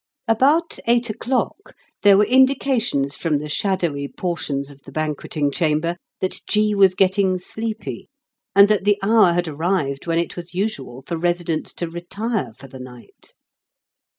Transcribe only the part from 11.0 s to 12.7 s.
for residents to retire for